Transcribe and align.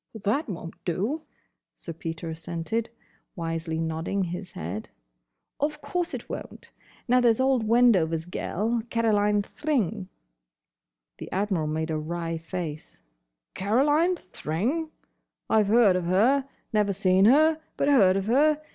"That 0.15 0.49
won't 0.49 0.83
do," 0.83 1.21
Sir 1.75 1.93
Peter 1.93 2.27
assented, 2.31 2.89
wisely 3.35 3.77
nodding 3.77 4.23
his 4.23 4.49
head. 4.53 4.89
"Of 5.59 5.79
course 5.83 6.15
it 6.15 6.27
won't. 6.27 6.71
Now, 7.07 7.21
there's 7.21 7.39
old 7.39 7.67
Wendover's 7.67 8.25
gel—Caroline 8.25 9.43
Thring." 9.43 10.09
[Illustration: 10.09 10.09
CAROLINE 10.09 11.17
THRING] 11.17 11.17
The 11.19 11.31
Admiral 11.31 11.67
made 11.67 11.91
a 11.91 11.97
wry 11.99 12.37
face. 12.39 13.03
"Caroline 13.53 14.15
Thring? 14.15 14.89
I've 15.47 15.67
heard 15.67 15.95
of 15.95 16.05
her. 16.05 16.49
Never 16.73 16.93
seen 16.93 17.25
her: 17.25 17.61
but 17.77 17.87
heard 17.87 18.17
of 18.17 18.25
her. 18.25 18.59